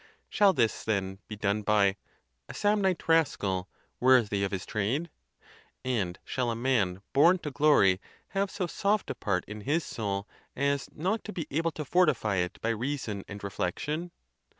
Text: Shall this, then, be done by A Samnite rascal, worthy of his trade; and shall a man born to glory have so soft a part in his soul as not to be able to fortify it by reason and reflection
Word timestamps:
Shall 0.29 0.51
this, 0.53 0.83
then, 0.83 1.19
be 1.27 1.35
done 1.35 1.61
by 1.61 1.95
A 2.49 2.55
Samnite 2.55 3.07
rascal, 3.07 3.69
worthy 3.99 4.43
of 4.43 4.49
his 4.49 4.65
trade; 4.65 5.11
and 5.85 6.17
shall 6.25 6.49
a 6.49 6.55
man 6.55 7.03
born 7.13 7.37
to 7.37 7.51
glory 7.51 8.01
have 8.29 8.49
so 8.49 8.65
soft 8.65 9.11
a 9.11 9.13
part 9.13 9.45
in 9.45 9.61
his 9.61 9.83
soul 9.85 10.27
as 10.55 10.89
not 10.91 11.23
to 11.25 11.31
be 11.31 11.45
able 11.51 11.69
to 11.73 11.85
fortify 11.85 12.37
it 12.37 12.59
by 12.63 12.69
reason 12.69 13.23
and 13.27 13.43
reflection 13.43 14.09